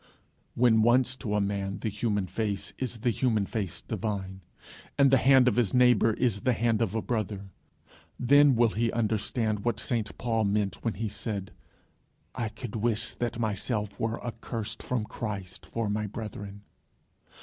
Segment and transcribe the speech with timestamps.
[0.55, 4.41] When once to a man the human face is the human face divine,
[4.97, 7.51] and the hand of his neighbour is the hand of a brother,
[8.19, 11.51] then will he understand what St Paul meant when he said,
[12.33, 16.63] "I could wish that myself were accursed from Christ for my brethren."